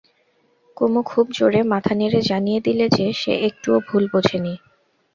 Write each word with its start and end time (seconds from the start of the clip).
কুমু 0.77 1.01
খুব 1.03 1.25
জোরে 1.31 1.61
মাথা 1.71 1.93
নেড়ে 1.95 2.21
জানিয়ে 2.21 2.59
দিলে 2.61 2.85
যে, 2.89 3.05
সে 3.13 3.33
একটুও 3.47 3.77
ভুল 3.87 4.03
বোঝে 4.13 4.37
নি। 4.39 4.53